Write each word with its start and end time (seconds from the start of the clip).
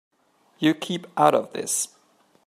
You 0.57 0.73
keep 0.73 1.05
out 1.15 1.35
of 1.35 1.53
this. 1.53 1.89